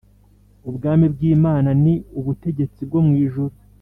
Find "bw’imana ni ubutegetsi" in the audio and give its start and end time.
1.13-2.79